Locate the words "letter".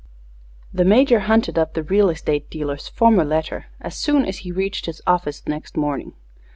3.23-3.67